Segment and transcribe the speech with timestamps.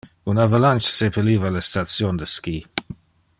[0.31, 2.57] Un avalanche sepeliva le station de ski.